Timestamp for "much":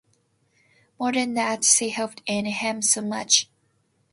3.03-3.51